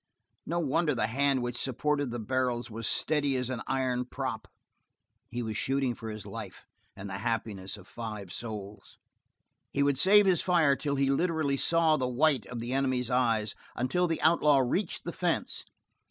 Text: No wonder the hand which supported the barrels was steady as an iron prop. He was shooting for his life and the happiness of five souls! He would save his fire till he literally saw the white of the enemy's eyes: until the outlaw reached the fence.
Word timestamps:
No 0.47 0.57
wonder 0.57 0.95
the 0.95 1.05
hand 1.05 1.43
which 1.43 1.55
supported 1.55 2.09
the 2.09 2.17
barrels 2.17 2.71
was 2.71 2.87
steady 2.87 3.35
as 3.35 3.51
an 3.51 3.61
iron 3.67 4.03
prop. 4.05 4.47
He 5.29 5.43
was 5.43 5.57
shooting 5.57 5.93
for 5.93 6.09
his 6.09 6.25
life 6.25 6.65
and 6.95 7.07
the 7.07 7.19
happiness 7.19 7.77
of 7.77 7.87
five 7.87 8.33
souls! 8.33 8.97
He 9.71 9.83
would 9.83 9.99
save 9.99 10.25
his 10.25 10.41
fire 10.41 10.75
till 10.75 10.95
he 10.95 11.11
literally 11.11 11.55
saw 11.55 11.97
the 11.97 12.07
white 12.09 12.47
of 12.47 12.59
the 12.61 12.73
enemy's 12.73 13.11
eyes: 13.11 13.53
until 13.75 14.07
the 14.07 14.19
outlaw 14.23 14.57
reached 14.57 15.03
the 15.03 15.13
fence. 15.13 15.65